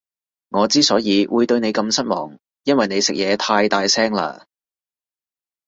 [0.49, 4.41] 我之所以會對你咁失望，因為你食嘢太大聲喇